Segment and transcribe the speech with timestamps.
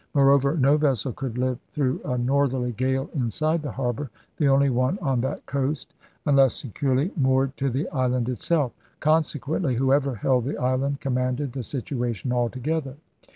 [0.15, 4.97] Moreover, no vessel could live through a northerly gale inside the harbor— the only one
[4.99, 5.93] on that coast—
[6.25, 8.71] unless securely moored to the island itself.
[8.99, 12.95] Consequently who ever held the island commanded the situation altogether.